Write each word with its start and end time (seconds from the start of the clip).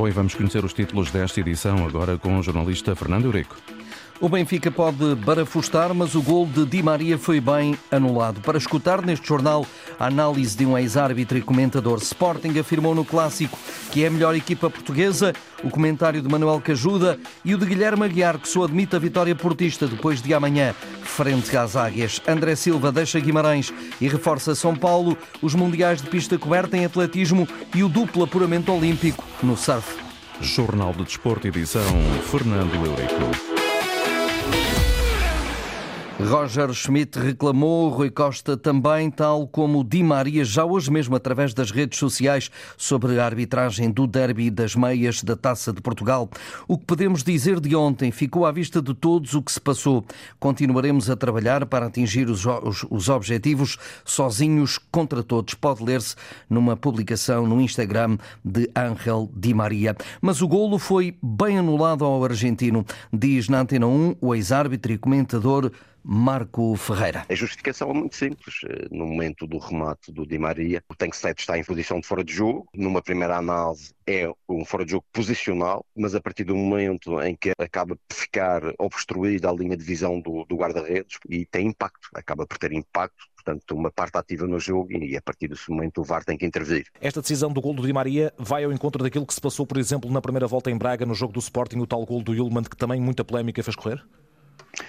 Bom, 0.00 0.08
e 0.08 0.12
vamos 0.12 0.34
conhecer 0.34 0.64
os 0.64 0.72
títulos 0.72 1.10
desta 1.10 1.40
edição 1.40 1.86
agora 1.86 2.16
com 2.16 2.38
o 2.38 2.42
jornalista 2.42 2.96
Fernando 2.96 3.26
Eurico. 3.26 3.54
O 4.18 4.30
Benfica 4.30 4.70
pode 4.70 5.14
barafustar, 5.14 5.94
mas 5.94 6.14
o 6.14 6.22
gol 6.22 6.46
de 6.46 6.64
Di 6.64 6.82
Maria 6.82 7.18
foi 7.18 7.38
bem 7.38 7.78
anulado. 7.90 8.40
Para 8.40 8.56
escutar 8.56 9.04
neste 9.04 9.28
jornal 9.28 9.66
a 10.00 10.06
análise 10.06 10.56
de 10.56 10.64
um 10.64 10.76
ex-árbitro 10.76 11.36
e 11.36 11.42
comentador, 11.42 11.98
Sporting 11.98 12.58
afirmou 12.58 12.94
no 12.94 13.04
clássico 13.04 13.58
que 13.90 14.04
é 14.04 14.06
a 14.06 14.10
melhor 14.10 14.34
equipa 14.34 14.70
portuguesa, 14.70 15.32
o 15.62 15.68
comentário 15.68 16.22
de 16.22 16.28
Manuel 16.28 16.60
Cajuda 16.60 17.18
e 17.44 17.54
o 17.54 17.58
de 17.58 17.66
Guilherme 17.66 18.04
Aguiar, 18.04 18.38
que 18.38 18.48
só 18.48 18.64
admite 18.64 18.96
a 18.96 18.98
vitória 18.98 19.34
portista 19.34 19.86
depois 19.86 20.22
de 20.22 20.32
amanhã, 20.32 20.74
frente 21.02 21.56
às 21.56 21.76
Águias. 21.76 22.22
André 22.26 22.56
Silva 22.56 22.90
deixa 22.90 23.20
Guimarães 23.20 23.72
e 24.00 24.08
reforça 24.08 24.54
São 24.54 24.74
Paulo, 24.74 25.18
os 25.42 25.54
mundiais 25.54 26.00
de 26.00 26.08
pista 26.08 26.38
coberta 26.38 26.76
em 26.76 26.84
atletismo 26.84 27.46
e 27.74 27.82
o 27.82 27.88
duplo 27.88 28.24
apuramento 28.24 28.72
olímpico 28.72 29.24
no 29.42 29.56
surf. 29.56 29.98
Jornal 30.40 30.92
de 30.92 31.04
Desporto, 31.04 31.46
edição 31.46 31.82
Fernando 32.30 32.74
Eurico. 32.74 33.49
Roger 36.28 36.72
Schmidt 36.74 37.18
reclamou, 37.18 37.88
Rui 37.88 38.10
Costa 38.10 38.56
também, 38.56 39.10
tal 39.10 39.46
como 39.48 39.82
Di 39.82 40.02
Maria, 40.02 40.44
já 40.44 40.64
hoje 40.64 40.90
mesmo 40.90 41.16
através 41.16 41.54
das 41.54 41.70
redes 41.70 41.98
sociais, 41.98 42.50
sobre 42.76 43.18
a 43.18 43.24
arbitragem 43.24 43.90
do 43.90 44.06
derby 44.06 44.50
das 44.50 44.76
meias 44.76 45.22
da 45.22 45.34
Taça 45.34 45.72
de 45.72 45.80
Portugal. 45.80 46.28
O 46.68 46.76
que 46.76 46.84
podemos 46.84 47.22
dizer 47.24 47.58
de 47.58 47.74
ontem 47.74 48.12
ficou 48.12 48.44
à 48.44 48.52
vista 48.52 48.82
de 48.82 48.92
todos 48.92 49.34
o 49.34 49.42
que 49.42 49.50
se 49.50 49.60
passou. 49.60 50.04
Continuaremos 50.38 51.08
a 51.08 51.16
trabalhar 51.16 51.64
para 51.66 51.86
atingir 51.86 52.28
os, 52.28 52.44
os, 52.44 52.86
os 52.90 53.08
objetivos 53.08 53.78
sozinhos 54.04 54.78
contra 54.90 55.22
todos. 55.22 55.54
Pode 55.54 55.82
ler-se 55.82 56.16
numa 56.48 56.76
publicação 56.76 57.46
no 57.46 57.60
Instagram 57.60 58.18
de 58.44 58.70
Ángel 58.76 59.30
Di 59.34 59.54
Maria. 59.54 59.96
Mas 60.20 60.42
o 60.42 60.48
golo 60.48 60.78
foi 60.78 61.16
bem 61.22 61.58
anulado 61.58 62.04
ao 62.04 62.22
argentino, 62.22 62.84
diz 63.12 63.48
na 63.48 63.60
Antena 63.60 63.86
1 63.86 64.16
o 64.20 64.34
ex-árbitro 64.34 64.92
e 64.92 64.98
comentador 64.98 65.70
Marco 66.02 66.74
Ferreira. 66.76 67.24
A 67.28 67.34
justificação 67.34 67.90
é 67.90 67.94
muito 67.94 68.16
simples. 68.16 68.56
Eh, 68.64 68.88
no 68.90 69.06
momento 69.06 69.46
do 69.46 69.58
remate 69.58 70.12
do 70.12 70.26
Di 70.26 70.38
Maria, 70.38 70.82
o 70.88 70.94
tanque 70.94 71.16
7 71.16 71.38
está 71.38 71.58
em 71.58 71.64
posição 71.64 72.00
de 72.00 72.06
fora 72.06 72.24
de 72.24 72.32
jogo. 72.32 72.68
Numa 72.74 73.02
primeira 73.02 73.36
análise, 73.36 73.92
é 74.06 74.30
um 74.48 74.64
fora 74.64 74.84
de 74.84 74.92
jogo 74.92 75.04
posicional, 75.12 75.84
mas 75.96 76.14
a 76.14 76.20
partir 76.20 76.44
do 76.44 76.56
momento 76.56 77.20
em 77.22 77.36
que 77.36 77.52
acaba 77.58 77.96
por 78.08 78.14
ficar 78.16 78.62
obstruída 78.78 79.48
a 79.48 79.52
linha 79.52 79.76
de 79.76 79.84
visão 79.84 80.20
do, 80.20 80.44
do 80.44 80.56
guarda-redes 80.56 81.18
e 81.28 81.46
tem 81.46 81.68
impacto, 81.68 82.08
acaba 82.14 82.46
por 82.46 82.58
ter 82.58 82.72
impacto 82.72 83.30
portanto, 83.42 83.74
uma 83.74 83.90
parte 83.90 84.16
ativa 84.16 84.46
no 84.46 84.60
jogo 84.60 84.92
e 84.92 85.16
a 85.16 85.22
partir 85.22 85.48
desse 85.48 85.70
momento 85.70 86.00
o 86.00 86.04
VAR 86.04 86.24
tem 86.24 86.36
que 86.36 86.46
intervir. 86.46 86.86
Esta 87.00 87.20
decisão 87.20 87.50
do 87.50 87.60
gol 87.60 87.74
do 87.74 87.82
Di 87.82 87.92
Maria 87.92 88.32
vai 88.38 88.64
ao 88.64 88.72
encontro 88.72 89.02
daquilo 89.02 89.26
que 89.26 89.34
se 89.34 89.40
passou, 89.40 89.66
por 89.66 89.78
exemplo, 89.78 90.10
na 90.10 90.20
primeira 90.20 90.46
volta 90.46 90.70
em 90.70 90.76
Braga, 90.76 91.06
no 91.06 91.14
jogo 91.14 91.32
do 91.32 91.40
Sporting, 91.40 91.78
o 91.78 91.86
tal 91.86 92.04
gol 92.04 92.22
do 92.22 92.34
Yulman, 92.34 92.64
que 92.64 92.76
também 92.76 93.00
muita 93.00 93.24
polémica 93.24 93.62
fez 93.62 93.74
correr? 93.74 94.04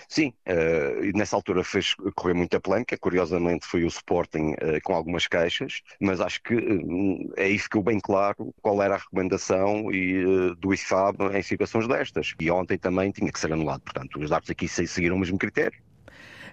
Sim, 0.07 0.33
uh, 0.47 1.17
nessa 1.17 1.35
altura 1.35 1.63
fez 1.63 1.95
correr 2.15 2.33
muita 2.33 2.59
polémica, 2.59 2.97
curiosamente 2.97 3.65
foi 3.65 3.83
o 3.83 3.87
Sporting 3.87 4.51
uh, 4.51 4.81
com 4.83 4.93
algumas 4.93 5.27
queixas, 5.27 5.81
mas 5.99 6.19
acho 6.19 6.41
que 6.43 6.55
uh, 6.55 7.33
aí 7.37 7.57
ficou 7.57 7.83
bem 7.83 7.99
claro 7.99 8.53
qual 8.61 8.81
era 8.81 8.95
a 8.95 8.97
recomendação 8.97 9.91
e, 9.91 10.55
do 10.55 10.73
IFAB 10.73 11.35
em 11.35 11.41
situações 11.41 11.87
destas. 11.87 12.33
E 12.39 12.49
ontem 12.51 12.77
também 12.77 13.11
tinha 13.11 13.31
que 13.31 13.39
ser 13.39 13.53
anulado, 13.53 13.81
portanto 13.81 14.19
os 14.19 14.31
árbitros 14.31 14.51
aqui 14.51 14.67
seguiram 14.67 15.15
o 15.15 15.19
mesmo 15.19 15.37
critério. 15.37 15.79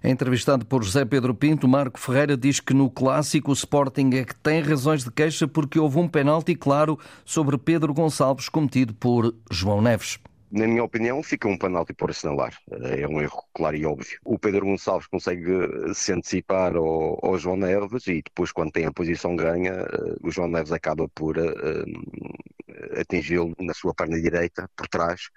Entrevistado 0.02 0.64
por 0.64 0.84
José 0.84 1.04
Pedro 1.04 1.34
Pinto, 1.34 1.66
Marco 1.66 1.98
Ferreira 1.98 2.36
diz 2.36 2.60
que 2.60 2.72
no 2.72 2.88
clássico 2.88 3.50
o 3.50 3.54
Sporting 3.54 4.10
é 4.14 4.24
que 4.24 4.34
tem 4.34 4.60
razões 4.60 5.02
de 5.02 5.10
queixa 5.10 5.48
porque 5.48 5.78
houve 5.78 5.98
um 5.98 6.06
penalti 6.06 6.54
claro 6.54 6.98
sobre 7.24 7.58
Pedro 7.58 7.92
Gonçalves 7.92 8.48
cometido 8.48 8.94
por 8.94 9.34
João 9.50 9.82
Neves 9.82 10.20
na 10.50 10.66
minha 10.66 10.82
opinião, 10.82 11.22
fica 11.22 11.48
um 11.48 11.58
penalti 11.58 11.92
por 11.92 12.10
assinalar. 12.10 12.56
É 12.70 13.06
um 13.06 13.20
erro 13.20 13.44
claro 13.54 13.76
e 13.76 13.84
óbvio. 13.84 14.18
O 14.24 14.38
Pedro 14.38 14.66
Gonçalves 14.66 15.06
consegue 15.06 15.50
eh, 15.50 15.94
se 15.94 16.12
antecipar 16.12 16.76
ao, 16.76 17.18
ao 17.24 17.38
João 17.38 17.56
Neves 17.56 18.06
e 18.06 18.22
depois, 18.22 18.52
quando 18.52 18.72
tem 18.72 18.86
a 18.86 18.92
posição 18.92 19.36
ganha, 19.36 19.72
eh, 19.72 20.16
o 20.22 20.30
João 20.30 20.48
Neves 20.48 20.72
acaba 20.72 21.08
por 21.08 21.36
uh, 21.36 23.00
atingi-lo 23.00 23.54
na 23.60 23.74
sua 23.74 23.94
perna 23.94 24.20
direita, 24.20 24.70
por 24.76 24.88
trás, 24.88 25.28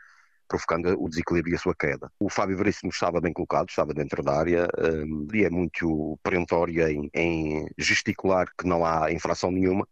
provocando 0.47 0.95
o 1.01 1.09
desequilíbrio 1.09 1.53
e 1.53 1.55
a 1.55 1.59
sua 1.59 1.75
queda. 1.75 2.11
O 2.19 2.29
Fábio 2.29 2.57
Veríssimo 2.57 2.91
estava 2.91 3.21
bem 3.21 3.33
colocado, 3.33 3.69
estava 3.69 3.93
dentro 3.93 4.21
da 4.23 4.37
área 4.37 4.67
um, 4.77 5.27
e 5.33 5.45
é 5.45 5.49
muito 5.49 6.19
perentório 6.23 6.87
em, 6.87 7.09
em 7.13 7.67
gesticular 7.77 8.47
que 8.57 8.67
não 8.67 8.85
há 8.85 9.11
infração 9.11 9.51
nenhuma 9.51 9.87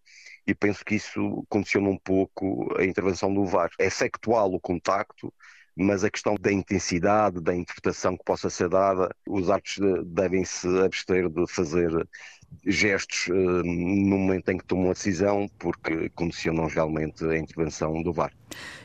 e 0.50 0.56
penso 0.56 0.84
que 0.84 0.96
isso 0.96 1.46
condiciona 1.48 1.90
um 1.90 1.98
pouco 1.98 2.76
a 2.76 2.84
intervenção 2.84 3.32
do 3.32 3.46
VAR. 3.46 3.70
É 3.78 3.88
factual 3.90 4.52
o 4.52 4.60
contacto, 4.60 5.32
mas 5.76 6.04
a 6.04 6.10
questão 6.10 6.36
da 6.40 6.52
intensidade, 6.52 7.40
da 7.40 7.56
interpretação 7.56 8.18
que 8.18 8.24
possa 8.24 8.50
ser 8.50 8.68
dada, 8.68 9.16
os 9.28 9.48
árbitros 9.50 10.04
devem 10.08 10.44
se 10.44 10.68
abster 10.80 11.30
de 11.30 11.46
fazer 11.48 11.92
gestos 12.66 13.28
uh, 13.28 13.34
no 13.34 14.18
momento 14.18 14.50
em 14.50 14.58
que 14.58 14.66
tomam 14.66 14.90
a 14.90 14.94
decisão, 14.94 15.48
porque 15.60 16.10
condicionam 16.10 16.66
realmente 16.66 17.24
a 17.26 17.38
intervenção 17.38 18.02
do 18.02 18.12
VAR. 18.12 18.34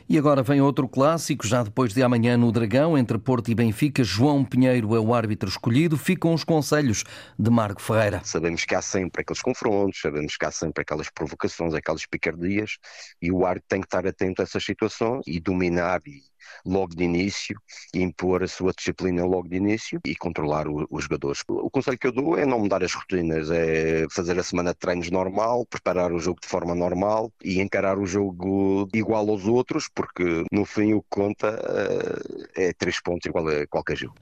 E 0.07 0.17
agora 0.17 0.43
vem 0.43 0.61
outro 0.61 0.87
clássico, 0.87 1.47
já 1.47 1.63
depois 1.63 1.93
de 1.93 2.03
amanhã 2.03 2.37
no 2.37 2.51
Dragão, 2.51 2.97
entre 2.97 3.17
Porto 3.17 3.49
e 3.49 3.55
Benfica. 3.55 4.03
João 4.03 4.45
Pinheiro 4.45 4.95
é 4.95 4.99
o 4.99 5.13
árbitro 5.13 5.49
escolhido. 5.49 5.97
Ficam 5.97 6.33
os 6.33 6.43
conselhos 6.43 7.03
de 7.37 7.49
Marco 7.49 7.81
Ferreira. 7.81 8.21
Sabemos 8.23 8.65
que 8.65 8.75
há 8.75 8.81
sempre 8.81 9.21
aqueles 9.21 9.41
confrontos, 9.41 9.99
sabemos 9.99 10.37
que 10.37 10.45
há 10.45 10.51
sempre 10.51 10.83
aquelas 10.83 11.09
provocações, 11.09 11.73
aquelas 11.73 12.05
picardias, 12.05 12.77
e 13.21 13.31
o 13.31 13.45
árbitro 13.45 13.67
tem 13.67 13.81
que 13.81 13.87
estar 13.87 14.05
atento 14.05 14.41
a 14.41 14.43
essas 14.43 14.63
situações 14.63 15.23
e 15.25 15.39
dominar 15.39 16.01
e 16.05 16.21
logo 16.65 16.95
de 16.95 17.03
início, 17.03 17.59
impor 17.93 18.43
a 18.43 18.47
sua 18.47 18.71
disciplina 18.71 19.25
logo 19.25 19.47
de 19.47 19.55
início 19.55 19.99
e 20.05 20.15
controlar 20.15 20.67
os 20.67 21.03
jogadores. 21.03 21.41
O 21.47 21.69
conselho 21.69 21.97
que 21.97 22.07
eu 22.07 22.11
dou 22.11 22.37
é 22.37 22.45
não 22.45 22.59
mudar 22.59 22.83
as 22.83 22.93
rotinas, 22.93 23.49
é 23.51 24.05
fazer 24.11 24.37
a 24.39 24.43
semana 24.43 24.71
de 24.71 24.77
treinos 24.77 25.09
normal, 25.09 25.65
preparar 25.65 26.11
o 26.11 26.19
jogo 26.19 26.39
de 26.41 26.47
forma 26.47 26.75
normal 26.75 27.31
e 27.43 27.61
encarar 27.61 27.97
o 27.97 28.05
jogo 28.05 28.87
igual 28.93 29.29
aos 29.29 29.45
outros, 29.45 29.54
porque 29.93 30.43
no 30.51 30.65
fim 30.65 30.93
o 30.93 31.01
que 31.01 31.07
conta 31.09 31.47
eh, 31.47 32.69
é 32.69 32.73
três 32.73 32.99
pontos 32.99 33.25
igual 33.25 33.47
a 33.47 33.67
qualquer 33.67 33.95
jogo. 33.95 34.15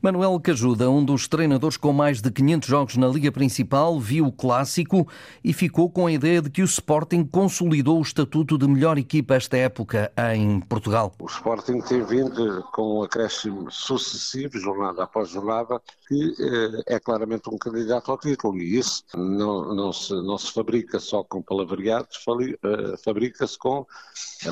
Manuel 0.00 0.38
Cajuda, 0.40 0.90
um 0.90 1.04
dos 1.04 1.28
treinadores 1.28 1.76
com 1.76 1.92
mais 1.92 2.20
de 2.20 2.30
500 2.30 2.68
jogos 2.68 2.96
na 2.96 3.08
Liga 3.08 3.30
Principal, 3.32 3.98
viu 3.98 4.26
o 4.26 4.32
clássico 4.32 5.08
e 5.42 5.52
ficou 5.52 5.90
com 5.90 6.06
a 6.06 6.12
ideia 6.12 6.40
de 6.40 6.50
que 6.50 6.62
o 6.62 6.64
Sporting 6.64 7.24
consolidou 7.24 7.98
o 7.98 8.02
estatuto 8.02 8.56
de 8.56 8.66
melhor 8.66 8.98
equipa 8.98 9.34
esta 9.34 9.56
época 9.56 10.12
em 10.34 10.60
Portugal. 10.60 11.12
O 11.18 11.26
Sporting 11.26 11.80
tem 11.80 12.02
vindo 12.04 12.62
com 12.72 13.00
um 13.00 13.02
acréscimo 13.02 13.70
sucessivo, 13.70 14.58
jornada 14.58 15.02
após 15.04 15.30
jornada, 15.30 15.80
que 16.08 16.34
eh, 16.40 16.94
é 16.96 16.98
claramente 16.98 17.50
um 17.50 17.58
candidato 17.58 18.10
ao 18.10 18.18
título 18.18 18.56
e 18.56 18.78
isso 18.78 19.04
não, 19.14 19.74
não, 19.74 19.92
se, 19.92 20.14
não 20.14 20.38
se 20.38 20.50
fabrica 20.52 20.98
só 20.98 21.22
com 21.22 21.42
palavreados, 21.42 22.18
eh, 22.26 22.96
fabrica-se 23.04 23.58
com 23.58 23.86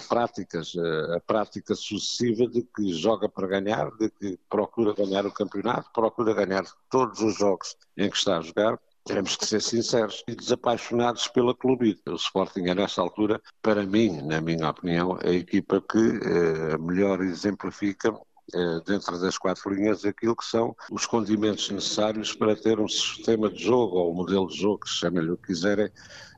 práticas 0.08 0.74
a 1.14 1.20
prática 1.20 1.74
sucessiva 1.74 2.46
de 2.46 2.62
que 2.62 2.92
joga 2.92 3.28
para 3.28 3.46
ganhar, 3.46 3.90
de 3.92 4.10
que 4.10 4.38
procura 4.48 4.92
ganhar 4.94 5.24
o 5.24 5.32
campeonato, 5.32 5.90
procura 5.92 6.34
ganhar 6.34 6.64
todos 6.90 7.20
os 7.20 7.36
jogos 7.36 7.76
em 7.96 8.10
que 8.10 8.16
está 8.16 8.38
a 8.38 8.42
jogar, 8.42 8.78
temos 9.06 9.36
que 9.36 9.46
ser 9.46 9.62
sinceros 9.62 10.24
e 10.26 10.34
desapaixonados 10.34 11.28
pela 11.28 11.54
clube. 11.54 11.98
O 12.06 12.16
Sporting 12.16 12.64
é, 12.66 12.74
nessa 12.74 13.00
altura, 13.00 13.40
para 13.62 13.86
mim, 13.86 14.20
na 14.22 14.40
minha 14.40 14.68
opinião, 14.68 15.16
a 15.24 15.30
equipa 15.30 15.80
que 15.80 15.98
eh, 15.98 16.76
melhor 16.78 17.22
exemplifica 17.22 18.08
eh, 18.08 18.35
dentro 18.86 19.18
das 19.20 19.36
quatro 19.38 19.72
linhas 19.72 20.04
aquilo 20.04 20.36
que 20.36 20.44
são 20.44 20.74
os 20.90 21.06
condimentos 21.06 21.70
necessários 21.70 22.32
para 22.32 22.54
ter 22.54 22.78
um 22.78 22.88
sistema 22.88 23.50
de 23.50 23.62
jogo 23.62 23.96
ou 23.96 24.12
um 24.12 24.14
modelo 24.14 24.46
de 24.46 24.56
jogo, 24.56 24.86
chamem-lhe 24.86 25.30
o 25.30 25.36
que 25.36 25.48
quiserem, 25.48 25.90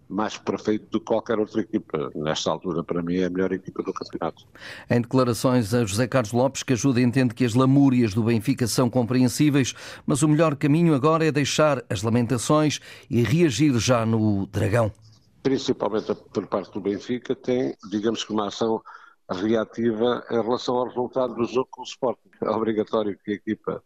mais 0.09 0.39
perfeito 0.39 0.87
do 0.91 1.01
que 1.01 1.07
qualquer 1.07 1.39
outra 1.39 1.61
equipa. 1.61 2.11
Nesta 2.15 2.51
altura, 2.51 2.83
para 2.83 3.03
mim, 3.03 3.17
é 3.17 3.27
a 3.27 3.31
melhor 3.31 3.53
equipa 3.53 3.83
do 3.83 3.93
campeonato. 3.93 4.47
Em 4.89 5.01
declarações 5.01 5.75
a 5.75 5.85
José 5.85 6.07
Carlos 6.07 6.33
Lopes, 6.33 6.63
que 6.63 6.73
ajuda 6.73 7.01
entende 7.01 7.35
que 7.35 7.45
as 7.45 7.55
lamúrias 7.55 8.15
do 8.15 8.23
Benfica 8.23 8.67
são 8.67 8.89
compreensíveis, 8.89 9.75
mas 10.07 10.23
o 10.23 10.29
melhor 10.29 10.57
caminho 10.57 10.95
agora 10.95 11.27
é 11.27 11.31
deixar 11.31 11.85
as 11.91 12.03
lamentações 12.03 12.81
e 13.11 13.23
reagir 13.23 13.79
já 13.79 14.07
no 14.07 14.47
Dragão. 14.47 14.91
Principalmente 15.43 16.15
por 16.33 16.47
parte 16.47 16.73
do 16.73 16.81
Benfica, 16.81 17.35
tem, 17.35 17.77
digamos 17.91 18.25
que, 18.25 18.33
uma 18.33 18.49
ação 18.49 18.81
reativa 19.31 20.25
em 20.31 20.43
relação 20.43 20.77
ao 20.77 20.87
resultado 20.87 21.35
do 21.35 21.45
jogo 21.45 21.69
com 21.71 21.83
o 21.83 21.85
Sporting. 21.85 22.31
É 22.43 22.51
obrigatório 22.51 23.19
que 23.25 23.33
a 23.33 23.35
equipa 23.35 23.83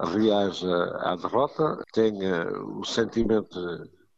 reaja 0.00 0.96
à 1.00 1.16
derrota, 1.16 1.84
tenha 1.92 2.46
o 2.62 2.84
sentimento 2.84 3.58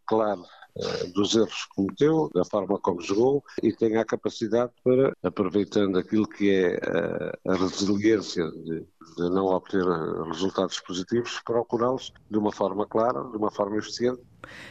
claro 0.06 0.44
eh, 0.76 1.06
dos 1.08 1.34
erros 1.34 1.64
que 1.64 1.74
cometeu, 1.74 2.30
da 2.34 2.44
forma 2.44 2.78
como 2.78 3.00
jogou 3.00 3.44
e 3.62 3.72
tem 3.72 3.96
a 3.96 4.04
capacidade 4.04 4.72
para, 4.82 5.12
aproveitando 5.22 5.98
aquilo 5.98 6.26
que 6.26 6.50
é 6.50 6.74
eh, 6.74 7.32
a 7.46 7.54
resiliência 7.54 8.50
de 8.50 8.86
de 9.16 9.28
não 9.30 9.46
obter 9.46 9.84
resultados 10.26 10.80
positivos, 10.80 11.40
procurá-los 11.44 12.12
de 12.30 12.38
uma 12.38 12.52
forma 12.52 12.86
clara, 12.86 13.22
de 13.24 13.36
uma 13.36 13.50
forma 13.50 13.76
eficiente 13.76 14.22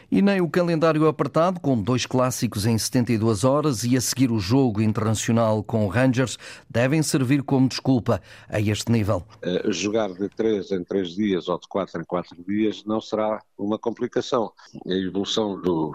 e 0.10 0.22
nem 0.22 0.42
o 0.42 0.50
calendário 0.50 1.08
apertado, 1.08 1.60
com 1.60 1.82
dois 1.82 2.06
clássicos 2.06 2.66
em 2.66 2.78
72 2.78 3.44
horas 3.44 3.84
e 3.84 3.96
a 3.96 4.02
seguir 4.02 4.32
o 4.32 4.40
jogo 4.40 4.82
internacional 4.82 5.64
com 5.64 5.86
o 5.86 5.88
Rangers, 5.88 6.38
devem 6.70 7.02
servir 7.02 7.44
como 7.44 7.68
desculpa 7.68 8.22
a 8.50 8.60
este 8.60 8.92
nível. 8.92 9.24
Uh, 9.44 9.72
jogar 9.72 10.12
de 10.14 10.28
3 10.30 10.72
em 10.72 10.84
3 10.84 11.16
dias 11.16 11.48
ou 11.48 11.58
de 11.58 11.68
4 11.68 12.02
em 12.02 12.06
4 12.06 12.44
dias 12.48 12.84
não 12.86 13.00
será 13.00 13.42
uma 13.58 13.80
complicação. 13.80 14.52
A 14.86 14.94
evolução 14.94 15.60
do, 15.62 15.94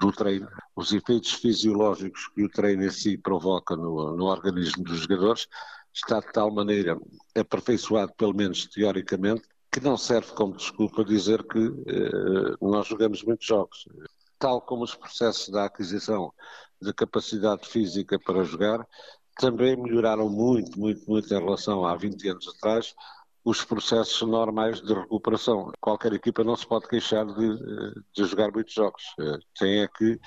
do 0.00 0.12
treino, 0.12 0.48
os 0.74 0.92
efeitos 0.92 1.32
fisiológicos 1.34 2.28
que 2.34 2.44
o 2.44 2.48
treino 2.48 2.84
em 2.84 2.90
si 2.90 3.18
provoca 3.18 3.76
no, 3.76 4.16
no 4.16 4.24
organismo 4.24 4.82
dos 4.84 5.00
jogadores, 5.00 5.46
está 5.98 6.20
de 6.20 6.32
tal 6.32 6.50
maneira 6.50 6.98
aperfeiçoado, 7.36 8.12
pelo 8.14 8.34
menos 8.34 8.66
teoricamente, 8.66 9.42
que 9.70 9.80
não 9.80 9.96
serve 9.96 10.32
como 10.32 10.56
desculpa 10.56 11.04
dizer 11.04 11.42
que 11.44 11.58
eh, 11.58 12.56
nós 12.60 12.86
jogamos 12.86 13.22
muitos 13.22 13.46
jogos. 13.46 13.86
Tal 14.38 14.60
como 14.60 14.84
os 14.84 14.94
processos 14.94 15.48
da 15.48 15.64
aquisição 15.64 16.32
de 16.80 16.92
capacidade 16.92 17.68
física 17.68 18.18
para 18.18 18.44
jogar 18.44 18.86
também 19.36 19.76
melhoraram 19.76 20.28
muito, 20.28 20.78
muito, 20.78 21.08
muito 21.08 21.32
em 21.32 21.38
relação 21.38 21.84
a 21.84 21.94
20 21.96 22.28
anos 22.28 22.48
atrás 22.48 22.94
os 23.48 23.64
processos 23.64 24.20
normais 24.28 24.78
de 24.82 24.92
recuperação. 24.92 25.72
Qualquer 25.80 26.12
equipa 26.12 26.44
não 26.44 26.54
se 26.54 26.66
pode 26.66 26.86
queixar 26.86 27.24
de, 27.24 27.58
de 28.14 28.24
jogar 28.24 28.52
muitos 28.52 28.74
jogos. 28.74 29.02
Eh, 29.18 29.38
tem 29.58 29.82
é 29.82 29.88
que 29.88 30.20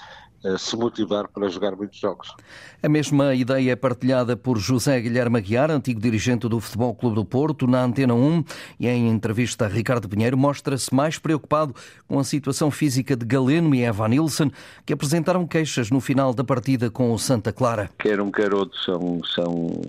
se 0.57 0.75
motivar 0.75 1.27
para 1.27 1.47
jogar 1.49 1.75
muitos 1.75 1.99
jogos. 1.99 2.33
A 2.81 2.89
mesma 2.89 3.35
ideia 3.35 3.73
é 3.73 3.75
partilhada 3.75 4.35
por 4.35 4.57
José 4.57 4.99
Guilherme 4.99 5.37
Aguiar, 5.37 5.69
antigo 5.69 5.99
dirigente 5.99 6.49
do 6.49 6.59
Futebol 6.59 6.95
Clube 6.95 7.15
do 7.15 7.23
Porto, 7.23 7.67
na 7.67 7.83
Antena 7.83 8.15
1, 8.15 8.43
e 8.79 8.87
em 8.87 9.07
entrevista 9.07 9.65
a 9.65 9.67
Ricardo 9.67 10.09
Pinheiro 10.09 10.35
mostra-se 10.35 10.93
mais 10.93 11.19
preocupado 11.19 11.75
com 12.07 12.17
a 12.17 12.23
situação 12.23 12.71
física 12.71 13.15
de 13.15 13.23
Galeno 13.23 13.75
e 13.75 13.83
Evan 13.83 14.07
Nilsson, 14.07 14.49
que 14.83 14.93
apresentaram 14.93 15.45
queixas 15.45 15.91
no 15.91 16.01
final 16.01 16.33
da 16.33 16.43
partida 16.43 16.89
com 16.89 17.13
o 17.13 17.19
Santa 17.19 17.53
Clara. 17.53 17.91
Quer 17.99 18.19
um 18.19 18.31
quer 18.31 18.51
outro 18.53 18.75
são, 18.79 19.19
são 19.23 19.79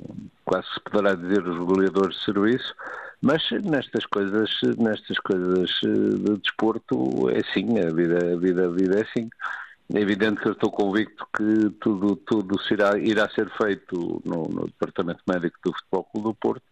quase 0.44 0.66
se 0.74 0.80
poderá 0.80 1.14
dizer 1.14 1.46
os 1.46 1.64
goleadores 1.64 2.16
de 2.16 2.24
serviço, 2.24 2.74
mas 3.22 3.40
nestas 3.64 4.04
coisas, 4.06 4.50
nestas 4.76 5.16
coisas 5.18 5.70
de 5.80 6.36
desporto 6.38 7.30
é 7.30 7.38
assim, 7.38 7.78
a 7.78 7.94
vida, 7.94 8.32
a 8.32 8.36
vida, 8.36 8.66
a 8.66 8.70
vida 8.70 8.98
é 8.98 9.02
assim. 9.02 9.30
É 9.94 10.00
evidente 10.00 10.40
que 10.40 10.48
eu 10.48 10.52
estou 10.52 10.72
convicto 10.72 11.24
que 11.36 11.70
tudo, 11.80 12.16
tudo 12.16 12.56
irá, 12.70 12.98
irá 12.98 13.28
ser 13.30 13.48
feito 13.56 14.20
no, 14.24 14.48
no, 14.48 14.66
Departamento 14.66 15.22
Médico 15.28 15.56
do 15.64 15.72
Futebol 15.72 16.04
Clube 16.04 16.28
do 16.28 16.34
Porto 16.34 16.64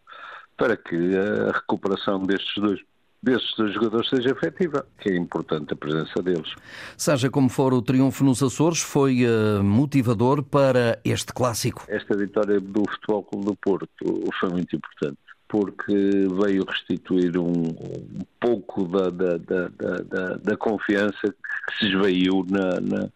para 0.56 0.76
que 0.76 0.97
a 1.17 1.52
recuperação 1.52 2.23
destes 2.25 2.55
dois 2.56 2.81
destes 3.23 3.55
dois 3.55 3.75
jogadores 3.75 4.08
seja 4.08 4.31
efetiva, 4.31 4.87
que 4.99 5.11
é 5.11 5.17
importante 5.17 5.75
a 5.75 5.76
presença 5.76 6.23
deles. 6.23 6.55
Seja 6.96 7.29
como 7.29 7.50
for, 7.50 7.75
o 7.75 7.82
triunfo 7.82 8.25
nos 8.25 8.43
Açores 8.43 8.81
foi 8.81 9.26
uh, 9.26 9.62
motivador 9.62 10.43
para 10.43 10.99
este 11.05 11.31
clássico. 11.31 11.85
Esta 11.87 12.17
vitória 12.17 12.58
do 12.58 12.82
Futebol 12.91 13.23
Clube 13.25 13.44
do 13.44 13.56
Porto 13.56 13.87
foi 14.41 14.49
muito 14.49 14.75
importante 14.75 15.19
porque 15.50 15.93
veio 15.93 16.64
restituir 16.64 17.37
um, 17.37 17.50
um 17.50 18.25
pouco 18.38 18.85
da, 18.87 19.11
da, 19.11 19.37
da, 19.37 20.37
da, 20.37 20.56
confiança 20.56 21.20
que 21.23 21.76
se 21.76 21.87
esvaiu 21.87 22.47
na, 22.49 22.81
na, 22.81 23.08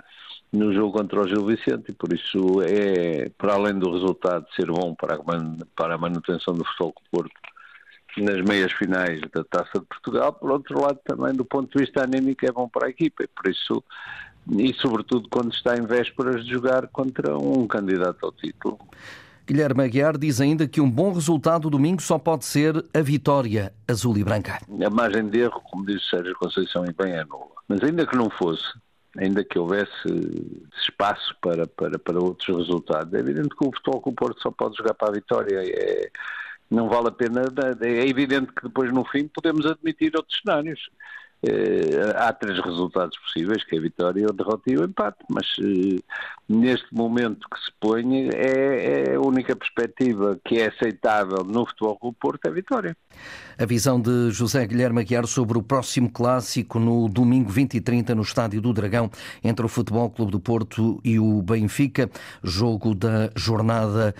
no 0.53 0.75
jogo 0.75 0.99
contra 0.99 1.21
o 1.21 1.29
Gil 1.29 1.47
Vicente 1.47 1.91
e 1.91 1.95
por 1.95 2.13
isso 2.13 2.61
é, 2.63 3.29
para 3.39 3.55
além 3.55 3.79
do 3.79 3.93
resultado 3.93 4.47
ser 4.57 4.67
bom 4.67 4.97
para 4.97 5.15
a, 5.15 5.19
para 5.77 5.95
a 5.95 5.99
manutenção 5.99 6.55
do 6.55 6.65
futebol 6.65 6.95
Porto 7.13 7.33
nas 8.17 8.41
meias 8.43 8.73
finais 8.73 9.21
da 9.33 9.45
Taça 9.45 9.79
de 9.79 9.87
Portugal, 9.87 10.33
por 10.33 10.51
outro 10.51 10.81
lado 10.81 10.99
também 11.05 11.33
do 11.35 11.45
ponto 11.45 11.71
de 11.77 11.85
vista 11.85 12.03
anímico 12.03 12.45
é 12.45 12.51
bom 12.51 12.69
para 12.69 12.89
a 12.89 12.91
equipa 12.91 13.23
e 13.23 13.29
por 13.29 13.49
isso 13.49 13.83
e 14.59 14.75
sobretudo 14.75 15.29
quando 15.29 15.53
está 15.53 15.77
em 15.77 15.87
vésperas 15.87 16.45
de 16.45 16.51
jogar 16.51 16.89
contra 16.89 17.39
um 17.39 17.67
candidato 17.69 18.27
ao 18.27 18.33
título. 18.33 18.79
Guilherme 19.47 19.85
Aguiar 19.85 20.17
diz 20.17 20.41
ainda 20.41 20.67
que 20.67 20.81
um 20.81 20.91
bom 20.91 21.13
resultado 21.13 21.69
domingo 21.69 22.01
só 22.01 22.19
pode 22.19 22.47
ser 22.47 22.83
a 22.95 23.01
vitória 23.01 23.75
azul 23.87 24.17
e 24.17 24.25
branca. 24.25 24.59
A 24.85 24.91
margem 24.91 25.29
de 25.29 25.41
erro, 25.41 25.61
como 25.71 25.85
diz 25.85 26.03
Sérgio 26.09 26.35
Conceição, 26.37 26.85
e 26.87 26.93
bem 26.93 27.13
é 27.13 27.25
nula. 27.25 27.55
Mas 27.69 27.83
ainda 27.83 28.07
que 28.07 28.17
não 28.17 28.31
fosse, 28.31 28.65
ainda 29.19 29.45
que 29.45 29.59
houvesse 29.59 29.93
espaço 30.83 31.37
para, 31.43 31.67
para, 31.67 31.99
para 31.99 32.19
outros 32.19 32.57
resultados, 32.57 33.13
é 33.13 33.19
evidente 33.19 33.51
que 33.51 33.67
o 33.67 33.73
futebol 33.73 34.01
com 34.01 34.11
o 34.11 34.15
Porto 34.15 34.41
só 34.41 34.51
pode 34.51 34.77
jogar 34.77 34.95
para 34.95 35.09
a 35.09 35.13
vitória. 35.13 35.63
É, 35.63 36.11
não 36.71 36.89
vale 36.89 37.09
a 37.09 37.13
pena. 37.13 37.43
É 37.83 38.09
evidente 38.09 38.51
que 38.53 38.63
depois, 38.63 38.91
no 38.93 39.05
fim, 39.05 39.29
podemos 39.29 39.67
admitir 39.67 40.17
outros 40.17 40.41
cenários. 40.43 40.89
Eh, 41.47 42.13
há 42.17 42.33
três 42.33 42.59
resultados 42.65 43.19
possíveis, 43.19 43.63
que 43.65 43.77
é 43.77 43.79
a 43.79 43.83
vitória, 43.83 44.27
a 44.27 44.33
derrota 44.33 44.63
e 44.67 44.79
o 44.79 44.85
empate, 44.85 45.19
mas 45.29 45.47
eh, 45.61 46.01
neste 46.49 46.87
momento 46.95 47.47
que 47.53 47.61
se 47.61 47.71
põe 47.81 48.29
é, 48.29 49.11
é, 49.11 49.15
a 49.15 49.21
única 49.21 49.55
perspectiva 49.55 50.39
que 50.45 50.59
é 50.59 50.69
aceitável 50.69 51.45
no 51.45 51.67
futebol 51.67 51.99
do 52.03 52.13
Porto 52.13 52.47
é 52.47 52.49
a 52.49 52.53
vitória. 52.53 52.97
A 53.59 53.67
visão 53.67 54.01
de 54.01 54.31
José 54.31 54.67
Guilherme 54.67 55.01
Aguiar 55.01 55.27
sobre 55.27 55.57
o 55.57 55.63
próximo 55.63 56.11
clássico 56.11 56.79
no 56.79 57.09
domingo 57.09 57.51
20 57.51 57.75
e 57.75 57.81
30 57.81 58.15
no 58.15 58.23
Estádio 58.23 58.61
do 58.61 58.73
Dragão 58.73 59.11
entre 59.43 59.65
o 59.65 59.69
Futebol 59.69 60.11
Clube 60.11 60.33
do 60.33 60.41
Porto 60.41 61.01
e 61.05 61.19
o 61.19 61.41
Benfica. 61.43 62.11
Jogo 62.43 62.95
da 62.95 63.31
jornada 63.37 64.15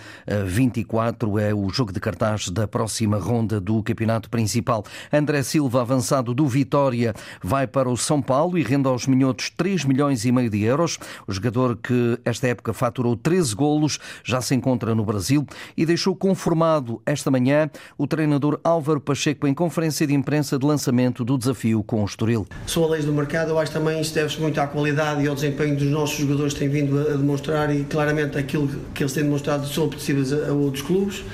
24 0.47 1.39
eh, 1.39 1.51
é 1.51 1.55
o 1.55 1.69
jogo 1.71 1.93
de 1.93 2.01
cartaz 2.01 2.49
da 2.49 2.69
próxima 2.69 3.19
ronda 3.19 3.61
do 3.61 3.83
campeonato 3.83 4.31
principal. 4.31 4.85
André 5.13 5.43
Silva, 5.43 5.81
avançado 5.81 6.33
do 6.33 6.47
Vitória, 6.47 7.14
vai 7.43 7.67
para 7.67 7.89
o 7.89 7.97
São 7.97 8.21
Paulo 8.21 8.59
e 8.59 8.63
rende 8.63 8.89
aos 8.89 9.07
minhotos 9.07 9.51
3 9.51 9.85
milhões 9.85 10.25
e 10.25 10.33
meio 10.33 10.51
de 10.51 10.63
euros. 10.63 10.99
O 11.27 11.33
jogador 11.33 11.77
que 11.77 12.19
esta 12.25 12.49
época 12.49 12.73
faturou 12.73 13.17
13 13.17 13.55
golos 13.55 13.99
já 14.23 14.41
se 14.41 14.55
encontra 14.55 14.95
no 14.95 15.05
Brasil 15.05 15.47
e 15.77 15.87
deixou 15.87 16.15
conformado 16.15 17.01
esta 17.07 17.31
manhã 17.31 17.71
o 17.97 18.07
treinador 18.07 18.61
Álvaro 18.63 19.01
Pacheco 19.01 19.47
em 19.47 19.55
conferência 19.55 20.07
de 20.07 20.15
imprensa 20.15 20.59
de 20.59 20.67
lançamento 20.67 21.25
do 21.25 21.39
desafio 21.39 21.83
com 21.83 22.03
o 22.03 22.05
Estoril. 22.05 22.47
Sou 22.67 22.85
a 22.85 22.91
lei 22.91 23.03
do 23.03 23.13
mercado, 23.13 23.51
eu 23.51 23.59
acho 23.59 23.73
também 23.73 24.01
isto 24.01 24.15
deve-se 24.15 24.41
muito 24.41 24.61
à 24.61 24.67
qualidade 24.67 25.23
e 25.23 25.29
ao 25.29 25.35
desempenho 25.35 25.77
dos 25.77 25.89
nossos 25.89 26.19
jogadores 26.19 26.53
que 26.53 26.61
têm 26.61 26.69
vindo 26.69 26.99
a 26.99 27.13
demonstrar 27.13 27.75
e 27.75 27.85
claramente 27.85 28.39
aquilo 28.39 28.69
que 28.95 29.03
eles 29.03 29.13
têm 29.13 29.25
demonstrado 29.25 29.67
são 29.67 29.87
apetecíveis 29.87 30.33
a 30.33 30.53
outros 30.53 30.83
clubes 30.83 31.25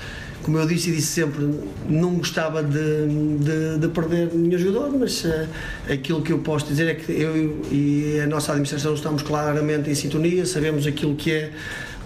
como 0.42 0.58
eu 0.58 0.66
disse 0.66 0.90
e 0.90 0.96
disse 0.96 1.08
sempre, 1.08 1.48
não 1.88 2.14
gostava 2.16 2.62
de, 2.62 3.06
de, 3.38 3.78
de 3.78 3.88
perder 3.88 4.30
nenhum 4.32 4.58
jogador, 4.58 4.98
mas 4.98 5.24
uh, 5.24 5.46
aquilo 5.90 6.22
que 6.22 6.32
eu 6.32 6.38
posso 6.38 6.66
dizer 6.66 6.88
é 6.88 6.94
que 6.94 7.12
eu 7.12 7.62
e 7.70 8.20
a 8.22 8.26
nossa 8.26 8.52
administração 8.52 8.94
estamos 8.94 9.22
claramente 9.22 9.90
em 9.90 9.94
sintonia, 9.94 10.46
sabemos 10.46 10.86
aquilo 10.86 11.14
que 11.14 11.32
é 11.32 11.50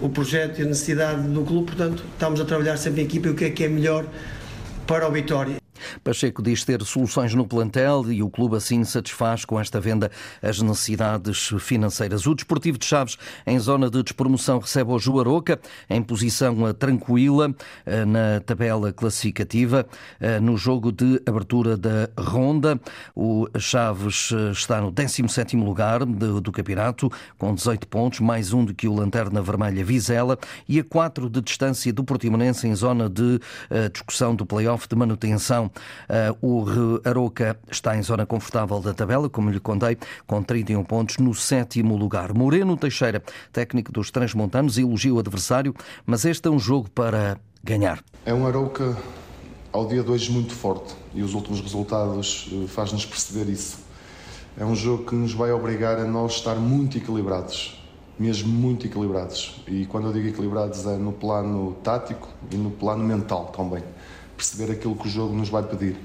o 0.01 0.09
projeto 0.09 0.59
e 0.59 0.63
a 0.63 0.65
necessidade 0.65 1.21
do 1.21 1.41
clube, 1.43 1.67
portanto, 1.67 2.03
estamos 2.13 2.41
a 2.41 2.45
trabalhar 2.45 2.77
sempre 2.77 3.01
em 3.01 3.05
equipa 3.05 3.27
e 3.27 3.31
o 3.31 3.35
que 3.35 3.45
é 3.45 3.49
que 3.49 3.63
é 3.63 3.67
melhor 3.67 4.05
para 4.85 5.07
o 5.07 5.11
Vitória. 5.11 5.64
Pacheco 6.03 6.41
diz 6.41 6.63
ter 6.63 6.81
soluções 6.83 7.33
no 7.33 7.47
plantel 7.47 8.11
e 8.11 8.21
o 8.21 8.29
clube 8.29 8.55
assim 8.57 8.83
satisfaz 8.83 9.45
com 9.45 9.59
esta 9.59 9.79
venda 9.79 10.11
as 10.41 10.61
necessidades 10.61 11.53
financeiras. 11.59 12.25
O 12.25 12.35
Desportivo 12.35 12.77
de 12.77 12.85
Chaves, 12.85 13.17
em 13.45 13.57
zona 13.59 13.89
de 13.89 14.01
despromoção, 14.03 14.59
recebe 14.59 14.91
o 14.91 14.99
Juaroca 14.99 15.59
em 15.89 16.01
posição 16.01 16.73
tranquila 16.73 17.53
eh, 17.85 18.05
na 18.05 18.39
tabela 18.45 18.91
classificativa. 18.91 19.85
Eh, 20.19 20.39
no 20.39 20.57
jogo 20.57 20.91
de 20.91 21.21
abertura 21.25 21.77
da 21.77 22.09
ronda, 22.17 22.79
o 23.15 23.47
Chaves 23.57 24.31
eh, 24.31 24.51
está 24.51 24.81
no 24.81 24.91
17º 24.91 25.63
lugar 25.63 26.05
do 26.05 26.51
campeonato, 26.51 27.11
com 27.37 27.53
18 27.53 27.87
pontos, 27.87 28.19
mais 28.19 28.53
um 28.53 28.63
do 28.63 28.73
que 28.73 28.87
o 28.87 28.93
Lanterna 28.93 29.41
Vermelha 29.41 29.83
Vizela 29.83 30.37
e 30.67 30.79
a 30.79 30.83
4 30.83 31.29
de 31.29 31.41
distância 31.41 31.91
do 31.91 32.03
Portimonense 32.03 32.67
em 32.67 32.75
zona 32.75 33.09
de 33.09 33.39
discussão 33.91 34.35
do 34.35 34.45
play-off 34.45 34.87
de 34.87 34.95
manutenção. 34.95 35.71
Uh, 36.41 36.47
o 36.47 37.01
Aroca 37.07 37.57
está 37.69 37.97
em 37.97 38.03
zona 38.03 38.25
confortável 38.25 38.79
da 38.79 38.93
tabela, 38.93 39.29
como 39.29 39.49
lhe 39.49 39.59
contei, 39.59 39.97
com 40.27 40.41
31 40.41 40.83
pontos 40.83 41.17
no 41.17 41.33
sétimo 41.33 41.95
lugar. 41.95 42.33
Moreno 42.33 42.77
Teixeira, 42.77 43.23
técnico 43.51 43.91
dos 43.91 44.11
Transmontanos, 44.11 44.77
elogia 44.77 45.13
o 45.13 45.19
adversário, 45.19 45.73
mas 46.05 46.25
este 46.25 46.47
é 46.47 46.51
um 46.51 46.59
jogo 46.59 46.89
para 46.89 47.37
ganhar. 47.63 48.03
É 48.25 48.33
um 48.33 48.45
Aroca 48.45 48.95
ao 49.71 49.87
dia 49.87 50.03
2 50.03 50.29
muito 50.29 50.53
forte 50.53 50.95
e 51.13 51.21
os 51.21 51.33
últimos 51.33 51.59
resultados 51.59 52.49
eh, 52.51 52.67
faz-nos 52.67 53.05
perceber 53.05 53.51
isso. 53.51 53.79
É 54.57 54.63
um 54.63 54.73
jogo 54.73 55.03
que 55.03 55.15
nos 55.15 55.33
vai 55.33 55.51
obrigar 55.51 55.97
a 55.97 56.05
nós 56.05 56.35
estar 56.35 56.55
muito 56.55 56.97
equilibrados, 56.97 57.83
mesmo 58.17 58.47
muito 58.47 58.85
equilibrados. 58.85 59.61
E 59.67 59.85
quando 59.85 60.07
eu 60.07 60.13
digo 60.13 60.29
equilibrados 60.29 60.85
é 60.85 60.95
no 60.95 61.11
plano 61.11 61.75
tático 61.83 62.29
e 62.49 62.55
no 62.55 62.71
plano 62.71 63.03
mental 63.03 63.47
também 63.47 63.83
perceber 64.35 64.71
aquilo 64.71 64.95
que 64.95 65.07
o 65.07 65.09
jogo 65.09 65.35
nos 65.35 65.49
vai 65.49 65.63
pedir, 65.63 65.95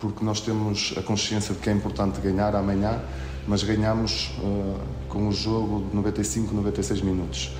porque 0.00 0.24
nós 0.24 0.40
temos 0.40 0.94
a 0.96 1.02
consciência 1.02 1.54
de 1.54 1.60
que 1.60 1.70
é 1.70 1.72
importante 1.72 2.20
ganhar 2.20 2.54
amanhã, 2.54 3.00
mas 3.46 3.62
ganhamos 3.62 4.30
uh, 4.38 4.78
com 5.08 5.28
o 5.28 5.32
jogo 5.32 5.88
de 5.88 5.96
95, 5.96 6.54
96 6.54 7.00
minutos. 7.00 7.50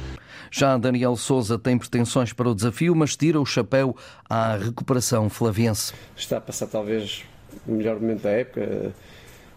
Já 0.50 0.76
Daniel 0.78 1.16
Souza 1.16 1.58
tem 1.58 1.76
pretensões 1.76 2.32
para 2.32 2.48
o 2.48 2.54
desafio, 2.54 2.94
mas 2.94 3.16
tira 3.16 3.40
o 3.40 3.44
chapéu 3.44 3.94
à 4.28 4.56
recuperação 4.56 5.28
flaviense. 5.28 5.92
Está 6.16 6.38
a 6.38 6.40
passar 6.40 6.66
talvez 6.66 7.22
o 7.66 7.72
melhor 7.72 8.00
momento 8.00 8.22
da 8.22 8.30
época 8.30 8.94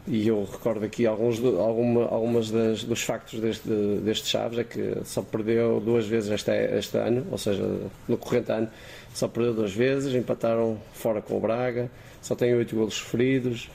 e 0.08 0.28
eu 0.28 0.48
recordo 0.52 0.84
aqui 0.84 1.06
alguns 1.06 1.40
alguma, 1.40 2.06
algumas 2.06 2.50
das, 2.50 2.84
dos 2.84 3.04
factos 3.04 3.40
deste, 3.40 3.70
deste 4.04 4.28
Chaves 4.28 4.58
é 4.58 4.64
que 4.64 4.98
só 5.06 5.22
perdeu 5.22 5.80
duas 5.80 6.08
vezes 6.08 6.32
este, 6.32 6.52
este 6.52 6.98
ano, 6.98 7.26
ou 7.32 7.38
seja, 7.38 7.64
no 8.08 8.18
corrente 8.18 8.52
ano, 8.52 8.68
só 9.14 9.28
perdeu 9.28 9.54
duas 9.54 9.74
vezes, 9.74 10.14
empataram 10.14 10.80
fora 10.94 11.22
com 11.22 11.38
o 11.38 11.40
Braga, 11.40 11.90
só 12.22 12.36
tem 12.36 12.54
oito 12.54 12.76
golos 12.76 12.96
sofridos, 12.96 13.70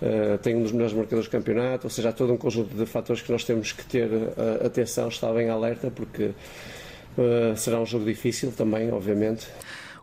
uh, 0.00 0.38
tem 0.38 0.56
um 0.56 0.62
dos 0.62 0.72
melhores 0.72 0.94
marcadores 0.94 1.26
do 1.28 1.30
campeonato, 1.30 1.86
ou 1.86 1.90
seja, 1.90 2.08
há 2.08 2.12
todo 2.12 2.32
um 2.32 2.36
conjunto 2.36 2.74
de 2.74 2.86
fatores 2.86 3.22
que 3.22 3.30
nós 3.30 3.44
temos 3.44 3.72
que 3.72 3.84
ter 3.84 4.08
uh, 4.08 4.66
atenção, 4.66 5.08
estar 5.08 5.32
bem 5.32 5.48
alerta, 5.48 5.90
porque 5.90 6.30
uh, 7.16 7.56
será 7.56 7.80
um 7.80 7.86
jogo 7.86 8.04
difícil 8.04 8.52
também, 8.52 8.90
obviamente. 8.92 9.46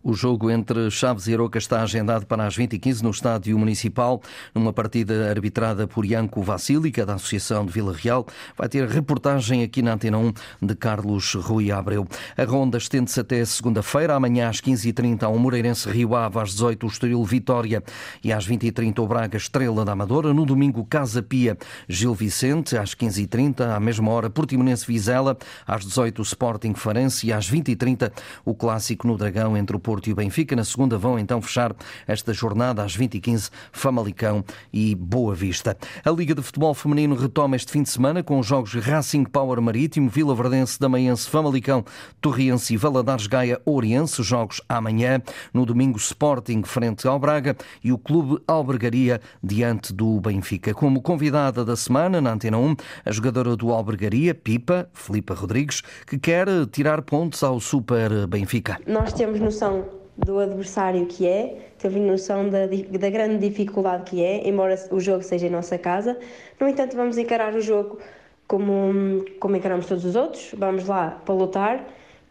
O 0.01 0.13
jogo 0.13 0.49
entre 0.49 0.89
Chaves 0.89 1.27
e 1.27 1.33
Aroca 1.33 1.57
está 1.57 1.81
agendado 1.81 2.25
para 2.25 2.45
as 2.45 2.57
20h15 2.57 3.01
no 3.01 3.09
Estádio 3.09 3.59
Municipal, 3.59 4.21
numa 4.55 4.71
partida 4.71 5.29
arbitrada 5.29 5.87
por 5.87 6.05
Ianco 6.05 6.41
Vassílica, 6.41 7.05
da 7.05 7.15
Associação 7.15 7.65
de 7.65 7.71
Vila 7.71 7.93
Real. 7.93 8.25
Vai 8.57 8.69
ter 8.69 8.87
reportagem 8.87 9.61
aqui 9.61 9.81
na 9.81 9.93
Antena 9.93 10.17
1 10.17 10.33
de 10.61 10.75
Carlos 10.75 11.33
Rui 11.33 11.71
Abreu. 11.71 12.07
A 12.37 12.43
ronda 12.45 12.77
estende-se 12.77 13.19
até 13.19 13.43
segunda-feira. 13.43 14.15
Amanhã 14.15 14.47
às 14.47 14.61
15h30 14.61 15.27
o 15.27 15.37
Moreirense 15.37 15.89
Rio 15.89 16.15
Ave, 16.15 16.39
às 16.39 16.51
18 16.51 16.85
o 16.85 16.89
Estoril 16.89 17.23
Vitória 17.25 17.83
e 18.23 18.31
às 18.31 18.47
20h30 18.47 18.99
o 18.99 19.07
Braga 19.07 19.37
Estrela 19.37 19.83
da 19.83 19.91
Amadora. 19.91 20.33
No 20.33 20.45
domingo 20.45 20.85
Casa 20.85 21.21
Pia 21.21 21.57
Gil 21.87 22.13
Vicente, 22.13 22.77
às 22.77 22.95
15h30, 22.95 23.75
à 23.75 23.79
mesma 23.79 24.11
hora 24.11 24.29
Portimonense 24.29 24.85
Vizela, 24.85 25.37
às 25.67 25.85
18 25.85 26.19
o 26.19 26.23
Sporting 26.23 26.73
Farense 26.73 27.27
e 27.27 27.33
às 27.33 27.51
20h30 27.51 28.11
o 28.45 28.53
clássico 28.53 29.05
no 29.05 29.17
Dragão 29.17 29.57
entre 29.57 29.75
o 29.75 29.79
Porto 29.89 30.05
e 30.05 30.13
o 30.13 30.15
Benfica. 30.15 30.55
Na 30.55 30.63
segunda 30.63 30.99
vão 30.99 31.17
então 31.17 31.41
fechar 31.41 31.75
esta 32.05 32.31
jornada 32.31 32.83
às 32.83 32.95
20h15, 32.95 33.49
Famalicão 33.71 34.45
e 34.71 34.93
Boa 34.93 35.33
Vista. 35.33 35.75
A 36.05 36.11
Liga 36.11 36.35
de 36.35 36.43
Futebol 36.43 36.75
Feminino 36.75 37.15
retoma 37.15 37.55
este 37.55 37.71
fim 37.71 37.81
de 37.81 37.89
semana 37.89 38.21
com 38.21 38.37
os 38.37 38.45
jogos 38.45 38.75
Racing 38.75 39.23
Power 39.23 39.59
Marítimo, 39.59 40.07
Vila 40.07 40.35
Verdense, 40.35 40.79
Damaense, 40.79 41.27
Famalicão, 41.27 41.83
Torriense 42.21 42.75
e 42.75 42.77
Valadares 42.77 43.25
Gaia 43.25 43.59
Oriense. 43.65 44.21
Jogos 44.21 44.61
amanhã. 44.69 45.23
No 45.51 45.65
domingo, 45.65 45.97
Sporting 45.97 46.61
frente 46.61 47.07
ao 47.07 47.17
Braga 47.17 47.57
e 47.83 47.91
o 47.91 47.97
Clube 47.97 48.43
Albergaria 48.47 49.19
diante 49.41 49.91
do 49.91 50.21
Benfica. 50.21 50.71
Como 50.71 51.01
convidada 51.01 51.65
da 51.65 51.75
semana 51.75 52.21
na 52.21 52.33
Antena 52.33 52.59
1, 52.59 52.75
a 53.05 53.11
jogadora 53.11 53.55
do 53.55 53.71
Albergaria, 53.71 54.35
Pipa, 54.35 54.87
Filipa 54.93 55.33
Rodrigues, 55.33 55.81
que 56.05 56.19
quer 56.19 56.47
tirar 56.67 57.01
pontos 57.01 57.41
ao 57.41 57.59
Super 57.59 58.27
Benfica. 58.27 58.77
Nós 58.85 59.13
temos 59.13 59.39
noção 59.39 59.78
do 60.25 60.39
adversário 60.39 61.05
que 61.05 61.25
é, 61.25 61.71
teve 61.77 61.99
noção 61.99 62.49
da, 62.49 62.67
da 62.67 63.09
grande 63.09 63.47
dificuldade 63.49 64.03
que 64.03 64.23
é, 64.23 64.47
embora 64.47 64.75
o 64.91 64.99
jogo 64.99 65.23
seja 65.23 65.47
em 65.47 65.49
nossa 65.49 65.77
casa. 65.77 66.17
No 66.59 66.67
entanto, 66.67 66.95
vamos 66.95 67.17
encarar 67.17 67.53
o 67.55 67.61
jogo 67.61 67.99
como, 68.47 69.25
como 69.39 69.55
encaramos 69.55 69.85
todos 69.85 70.05
os 70.05 70.15
outros. 70.15 70.51
Vamos 70.57 70.85
lá 70.87 71.21
para 71.25 71.33
lutar, 71.33 71.87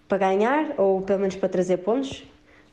para 0.07 0.18
ganhar, 0.18 0.75
ou 0.76 1.02
pelo 1.02 1.21
menos 1.21 1.37
para 1.37 1.49
trazer 1.49 1.78
pontos, 1.78 2.25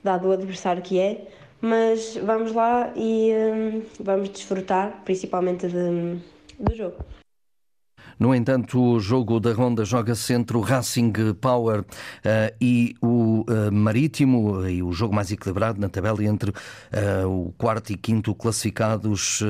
dado 0.04 0.28
o 0.28 0.32
adversário 0.32 0.82
que 0.82 1.00
é. 1.00 1.28
Mas 1.62 2.18
vamos 2.18 2.52
lá 2.54 2.92
e 2.96 3.32
hum, 3.34 3.82
vamos 4.00 4.30
desfrutar, 4.30 5.02
principalmente 5.06 5.68
de, 5.68 6.20
do 6.60 6.76
jogo. 6.76 6.98
No 8.18 8.34
entanto, 8.34 8.82
o 8.82 9.00
jogo 9.00 9.40
da 9.40 9.52
ronda 9.52 9.84
joga-se 9.84 10.34
entre 10.34 10.56
o 10.56 10.62
Racing 10.62 11.14
Power 11.40 11.82
uh, 11.82 11.86
e 12.62 12.96
o 13.02 13.46
uh, 13.50 13.72
Marítimo, 13.72 14.68
e 14.68 14.82
o 14.82 14.92
jogo 14.94 15.14
mais 15.14 15.32
equilibrado 15.32 15.80
na 15.80 15.90
tabela 15.90 16.24
entre 16.24 16.52
uh, 16.52 17.28
o 17.28 17.54
quarto 17.58 17.92
e 17.92 17.98
quinto 17.98 18.34
classificados 18.34 19.44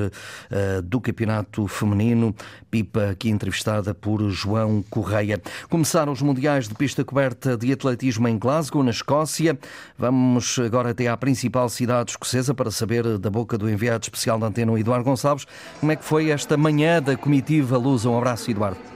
do 0.84 1.00
campeonato 1.00 1.68
feminino. 1.68 2.34
Pipa, 2.70 3.12
aqui 3.12 3.30
entrevistada 3.30 3.94
por 3.94 4.22
João 4.30 4.84
Correia. 4.90 5.42
Começaram 5.70 6.12
os 6.12 6.22
Mundiais 6.22 6.68
de 6.68 6.76
Pista 6.76 7.04
Coberta 7.04 7.56
de 7.58 7.72
Atletismo 7.72 8.28
em 8.28 8.38
Glasgow, 8.38 8.84
na 8.84 8.92
Escócia. 8.92 9.58
Vamos 9.98 10.60
agora 10.60 10.90
até 10.90 11.08
à 11.08 11.16
principal 11.16 11.70
cidade 11.70 12.12
escocesa 12.12 12.54
para 12.54 12.72
saber 12.72 13.18
da 13.18 13.30
boca 13.30 13.58
do 13.58 13.70
enviado 13.70 14.04
especial 14.04 14.40
da 14.40 14.48
Antena, 14.48 14.78
Eduardo 14.80 15.06
Gonçalves, 15.06 15.46
como 15.80 15.92
é 15.92 15.96
que 15.96 16.04
foi 16.04 16.30
esta 16.30 16.58
manhã 16.58 17.02
da 17.02 17.16
comitiva 17.16 17.78
Luz. 17.78 18.06
Um 18.06 18.18
abraço, 18.18 18.52
Eduardo. 18.56 18.95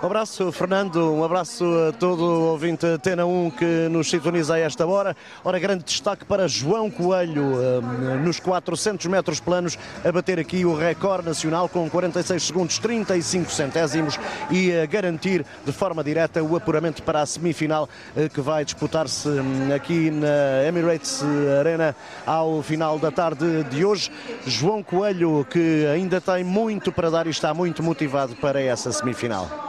Um 0.00 0.06
abraço, 0.06 0.52
Fernando. 0.52 1.12
Um 1.12 1.24
abraço 1.24 1.64
a 1.88 1.92
todo 1.92 2.22
o 2.22 2.50
ouvinte 2.52 2.86
Tena 3.02 3.26
1 3.26 3.50
que 3.50 3.88
nos 3.90 4.08
sintoniza 4.08 4.54
a 4.54 4.58
esta 4.60 4.86
hora. 4.86 5.16
Ora, 5.44 5.58
grande 5.58 5.82
destaque 5.82 6.24
para 6.24 6.46
João 6.46 6.88
Coelho 6.88 7.42
hum, 7.42 8.22
nos 8.24 8.38
400 8.38 9.04
metros 9.06 9.40
planos, 9.40 9.76
a 10.04 10.12
bater 10.12 10.38
aqui 10.38 10.64
o 10.64 10.72
recorde 10.72 11.26
nacional 11.26 11.68
com 11.68 11.90
46 11.90 12.40
segundos 12.44 12.78
35 12.78 13.50
centésimos 13.50 14.20
e 14.52 14.72
a 14.72 14.86
garantir 14.86 15.44
de 15.66 15.72
forma 15.72 16.04
direta 16.04 16.44
o 16.44 16.54
apuramento 16.54 17.02
para 17.02 17.20
a 17.20 17.26
semifinal 17.26 17.88
eh, 18.16 18.28
que 18.28 18.40
vai 18.40 18.64
disputar-se 18.64 19.28
hum, 19.28 19.74
aqui 19.74 20.12
na 20.12 20.64
Emirates 20.64 21.24
Arena 21.58 21.96
ao 22.24 22.62
final 22.62 23.00
da 23.00 23.10
tarde 23.10 23.64
de 23.64 23.84
hoje. 23.84 24.12
João 24.46 24.80
Coelho, 24.80 25.44
que 25.50 25.86
ainda 25.92 26.20
tem 26.20 26.44
muito 26.44 26.92
para 26.92 27.10
dar 27.10 27.26
e 27.26 27.30
está 27.30 27.52
muito 27.52 27.82
motivado 27.82 28.36
para 28.36 28.60
essa 28.60 28.92
semifinal 28.92 29.67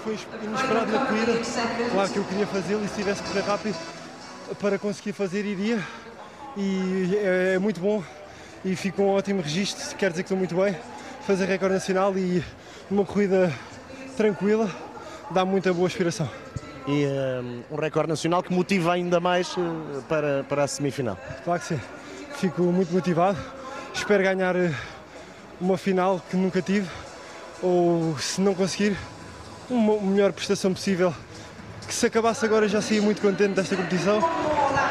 foi 0.00 0.18
inesperado 0.42 0.92
na 0.92 1.06
corrida. 1.06 1.32
Claro 1.92 2.10
que 2.10 2.16
eu 2.18 2.24
queria 2.24 2.46
fazê-lo 2.46 2.84
e 2.84 2.88
se 2.88 2.94
tivesse 2.94 3.22
que 3.22 3.28
correr 3.28 3.42
rápido 3.42 3.76
para 4.60 4.78
conseguir 4.78 5.12
fazer, 5.12 5.44
iria. 5.44 5.78
E 6.56 7.16
é, 7.16 7.54
é 7.54 7.58
muito 7.58 7.80
bom 7.80 8.02
e 8.64 8.74
fico 8.74 8.98
com 8.98 9.06
um 9.06 9.10
ótimo 9.10 9.40
registro. 9.42 9.96
Quer 9.96 10.10
dizer 10.10 10.22
que 10.22 10.26
estou 10.26 10.38
muito 10.38 10.54
bem. 10.54 10.76
Fazer 11.26 11.44
recorde 11.44 11.74
nacional 11.74 12.16
e 12.16 12.42
uma 12.90 13.04
corrida 13.04 13.52
tranquila 14.16 14.70
dá 15.30 15.44
muita 15.44 15.72
boa 15.72 15.86
inspiração. 15.86 16.28
E 16.86 17.06
um, 17.06 17.62
um 17.70 17.76
recorde 17.76 18.08
nacional 18.08 18.42
que 18.42 18.52
motiva 18.52 18.92
ainda 18.92 19.20
mais 19.20 19.54
uh, 19.56 20.02
para, 20.08 20.44
para 20.44 20.64
a 20.64 20.66
semifinal. 20.66 21.18
Claro 21.44 21.60
que 21.60 21.66
sim. 21.66 21.80
Fico 22.36 22.62
muito 22.62 22.92
motivado. 22.92 23.38
Espero 23.94 24.22
ganhar 24.22 24.56
uh, 24.56 24.74
uma 25.60 25.76
final 25.76 26.20
que 26.30 26.36
nunca 26.36 26.60
tive. 26.60 26.88
Ou 27.62 28.18
se 28.18 28.40
não 28.40 28.54
conseguir, 28.54 28.96
uma 29.70 30.00
melhor 30.00 30.32
prestação 30.32 30.74
possível. 30.74 31.14
Que 31.86 31.94
se 31.94 32.06
acabasse 32.06 32.44
agora 32.44 32.68
já 32.68 32.80
saía 32.80 33.02
muito 33.02 33.20
contente 33.22 33.54
desta 33.54 33.76
competição, 33.76 34.20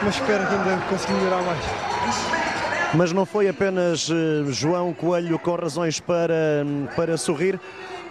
mas 0.03 0.15
espero 0.15 0.47
que 0.47 0.53
ainda 0.53 0.85
consiga 0.87 1.13
melhorar 1.13 1.41
mais. 1.43 1.63
Mas 2.93 3.11
não 3.11 3.25
foi 3.25 3.47
apenas 3.47 4.09
uh, 4.09 4.51
João 4.51 4.93
Coelho 4.93 5.37
com 5.37 5.55
razões 5.55 5.99
para, 5.99 6.65
para 6.95 7.17
sorrir. 7.17 7.59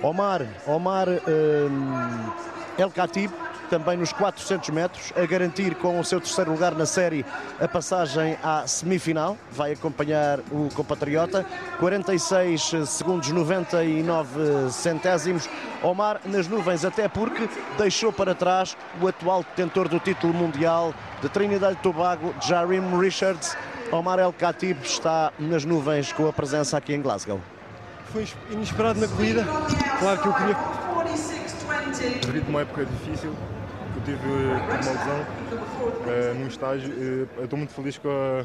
Omar, 0.01 0.47
Omar 0.67 1.09
uh, 1.09 2.33
El 2.79 2.91
Khatib 2.91 3.33
também 3.69 3.97
nos 3.97 4.13
400 4.13 4.71
metros, 4.71 5.13
a 5.17 5.25
garantir 5.27 5.75
com 5.77 5.99
o 6.01 6.05
seu 6.05 6.21
terceiro 6.21 6.51
lugar 6.51 6.75
na 6.75 6.87
série 6.87 7.25
a 7.61 7.69
passagem 7.69 8.37
à 8.43 8.67
semifinal. 8.67 9.37
Vai 9.53 9.73
acompanhar 9.73 10.41
o 10.51 10.69
compatriota, 10.75 11.45
46 11.79 12.73
segundos 12.87 13.31
99 13.31 14.71
centésimos. 14.71 15.49
Omar 15.83 16.21
nas 16.25 16.49
nuvens, 16.49 16.85
até 16.85 17.09
porque 17.09 17.49
deixou 17.77 18.13
para 18.13 18.35
trás 18.35 18.77
o 19.01 19.09
atual 19.09 19.43
detentor 19.43 19.89
do 19.89 19.99
título 20.01 20.35
mundial 20.35 20.95
de 21.21 21.29
Trinidad 21.29 21.73
e 21.73 21.77
Tobago, 21.77 22.35
Jarim 22.41 22.99
Richards. 22.99 23.57
Omar 23.91 24.19
El 24.19 24.33
Khatib 24.33 24.83
está 24.83 25.33
nas 25.39 25.65
nuvens 25.65 26.13
com 26.13 26.29
a 26.29 26.33
presença 26.33 26.77
aqui 26.77 26.95
em 26.95 27.01
Glasgow. 27.01 27.41
Foi 28.13 28.27
inesperado 28.51 29.01
na 29.01 29.09
corrida, 29.09 29.45
claro 29.99 30.21
que 30.21 30.29
eu 30.29 30.35
queria. 30.35 30.57
Devido 32.27 32.49
uma 32.49 32.61
época 32.61 32.85
difícil, 32.85 33.35
eu 33.99 34.05
tive, 34.05 34.19
tive 34.19 34.89
uma 34.89 34.93
lesão 34.93 35.21
uh, 35.21 36.35
num 36.39 36.47
estágio. 36.47 36.91
Uh, 36.91 37.45
estou 37.45 37.59
muito 37.59 37.73
feliz 37.73 37.99
com 37.99 38.09
a, 38.09 38.45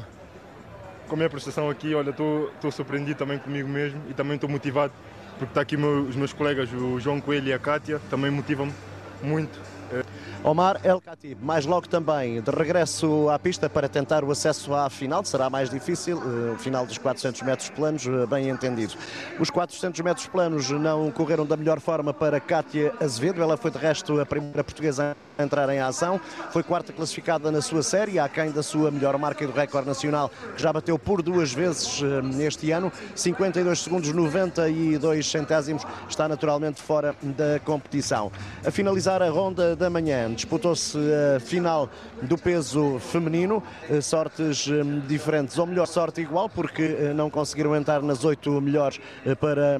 com 1.08 1.14
a 1.14 1.16
minha 1.16 1.30
prestação 1.30 1.70
aqui. 1.70 1.94
Olha, 1.94 2.10
estou, 2.10 2.70
surpreendido 2.72 3.18
também 3.18 3.38
comigo 3.38 3.68
mesmo 3.68 4.00
e 4.10 4.14
também 4.14 4.34
estou 4.34 4.50
motivado 4.50 4.92
porque 5.38 5.50
está 5.50 5.60
aqui 5.62 5.76
meu, 5.76 6.02
os 6.02 6.14
meus 6.14 6.32
colegas, 6.32 6.72
o 6.72 7.00
João 7.00 7.20
Coelho 7.20 7.48
e 7.48 7.52
a 7.52 7.58
Kátia, 7.58 8.00
também 8.08 8.30
motivam-me 8.30 8.72
muito. 9.20 9.58
Omar 10.42 10.78
El 10.84 11.00
Khatib, 11.00 11.38
mais 11.42 11.64
logo 11.64 11.88
também 11.88 12.40
de 12.40 12.50
regresso 12.50 13.30
à 13.30 13.38
pista 13.38 13.68
para 13.68 13.88
tentar 13.88 14.22
o 14.22 14.30
acesso 14.30 14.74
à 14.74 14.90
final, 14.90 15.24
será 15.24 15.48
mais 15.48 15.70
difícil, 15.70 16.18
eh, 16.18 16.52
o 16.52 16.58
final 16.58 16.84
dos 16.84 16.98
400 16.98 17.40
metros 17.42 17.70
planos, 17.70 18.06
eh, 18.06 18.26
bem 18.26 18.50
entendido. 18.50 18.94
Os 19.40 19.48
400 19.48 20.00
metros 20.02 20.26
planos 20.26 20.70
não 20.70 21.10
correram 21.10 21.46
da 21.46 21.56
melhor 21.56 21.80
forma 21.80 22.12
para 22.12 22.38
Kátia 22.40 22.92
Azevedo, 23.00 23.42
ela 23.42 23.56
foi 23.56 23.70
de 23.70 23.78
resto 23.78 24.20
a 24.20 24.26
primeira 24.26 24.62
portuguesa 24.62 25.16
a 25.38 25.42
entrar 25.42 25.68
em 25.70 25.80
ação, 25.80 26.20
foi 26.50 26.62
quarta 26.62 26.92
classificada 26.92 27.50
na 27.50 27.60
sua 27.60 27.82
série, 27.82 28.18
aquém 28.18 28.50
da 28.50 28.62
sua 28.62 28.90
melhor 28.90 29.16
marca 29.18 29.46
do 29.46 29.52
recorde 29.52 29.88
nacional, 29.88 30.30
que 30.54 30.62
já 30.62 30.72
bateu 30.72 30.98
por 30.98 31.22
duas 31.22 31.52
vezes 31.52 32.02
eh, 32.02 32.22
neste 32.22 32.70
ano, 32.70 32.92
52 33.14 33.80
segundos 33.80 34.12
92 34.12 35.26
centésimos, 35.26 35.84
está 36.08 36.28
naturalmente 36.28 36.82
fora 36.82 37.14
da 37.22 37.58
competição. 37.64 38.30
A 38.64 38.70
finalizar 38.70 39.22
a 39.22 39.28
ronda 39.30 39.74
da 39.74 39.83
da 39.84 39.90
manhã 39.90 40.32
disputou-se 40.32 40.96
a 41.36 41.38
final 41.38 41.90
do 42.22 42.38
peso 42.38 42.98
feminino, 43.00 43.62
sortes 44.00 44.66
diferentes, 45.06 45.58
ou 45.58 45.66
melhor, 45.66 45.86
sorte 45.86 46.22
igual, 46.22 46.48
porque 46.48 47.12
não 47.14 47.28
conseguiram 47.28 47.76
entrar 47.76 48.00
nas 48.00 48.24
oito 48.24 48.50
melhores 48.62 48.98
para 49.38 49.78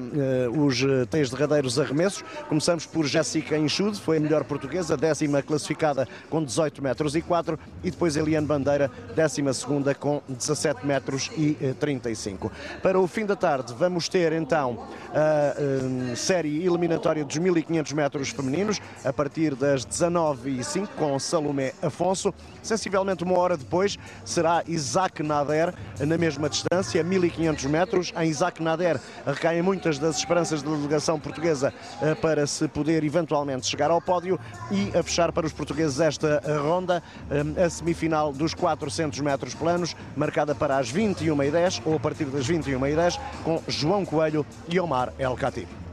os 0.55 0.83
três 1.09 1.31
derradeiros 1.31 1.79
arremessos. 1.79 2.23
Começamos 2.47 2.85
por 2.85 3.07
Jéssica 3.07 3.57
Enxude, 3.57 3.99
foi 3.99 4.17
a 4.17 4.19
melhor 4.19 4.43
portuguesa, 4.43 4.95
décima 4.95 5.41
classificada 5.41 6.07
com 6.29 6.43
18 6.43 6.83
metros 6.83 7.15
e 7.15 7.21
4, 7.23 7.57
e 7.83 7.89
depois 7.89 8.15
Eliane 8.15 8.45
Bandeira, 8.45 8.91
décima 9.15 9.53
segunda 9.53 9.95
com 9.95 10.21
17 10.27 10.85
metros 10.85 11.31
e 11.35 11.55
35. 11.79 12.51
Para 12.83 12.99
o 12.99 13.07
fim 13.07 13.25
da 13.25 13.35
tarde 13.35 13.73
vamos 13.73 14.07
ter 14.07 14.33
então 14.33 14.85
a 15.11 16.15
série 16.15 16.63
eliminatória 16.63 17.25
dos 17.25 17.37
1500 17.37 17.93
metros 17.93 18.29
femininos, 18.29 18.79
a 19.03 19.11
partir 19.11 19.55
das 19.55 19.84
19h05 19.89 20.89
com 20.95 21.17
Salomé 21.19 21.73
Afonso. 21.81 22.33
Sensivelmente 22.61 23.23
uma 23.23 23.37
hora 23.37 23.55
depois 23.55 23.97
será 24.23 24.63
Isaac 24.67 25.21
Nader 25.21 25.73
na 25.99 26.17
mesma 26.17 26.49
distância, 26.49 27.03
1500 27.03 27.65
metros. 27.65 28.13
Em 28.17 28.29
Isaac 28.29 28.61
Nader 28.61 28.99
recaem 29.25 29.61
muitas 29.61 29.99
das 29.99 30.17
esperanças 30.17 30.61
da 30.61 30.71
delegação 30.71 31.19
portuguesa 31.19 31.73
eh, 32.01 32.15
para 32.15 32.47
se 32.47 32.67
poder 32.67 33.03
eventualmente 33.03 33.67
chegar 33.67 33.91
ao 33.91 34.01
pódio 34.01 34.39
e 34.71 34.97
a 34.97 35.03
fechar 35.03 35.31
para 35.31 35.45
os 35.45 35.53
portugueses 35.53 35.99
esta 35.99 36.41
ronda, 36.61 37.03
eh, 37.29 37.65
a 37.65 37.69
semifinal 37.69 38.33
dos 38.33 38.53
400 38.53 39.19
metros 39.19 39.53
planos, 39.53 39.95
marcada 40.15 40.55
para 40.55 40.77
as 40.77 40.91
21h10 40.91 41.81
ou 41.85 41.95
a 41.95 41.99
partir 41.99 42.25
das 42.25 42.47
21h10 42.47 43.19
com 43.43 43.61
João 43.67 44.05
Coelho 44.05 44.45
e 44.67 44.79
Omar 44.79 45.13
El 45.19 45.35
Khatib. 45.35 45.84